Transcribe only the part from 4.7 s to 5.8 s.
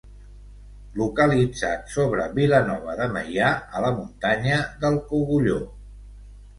del Cogulló.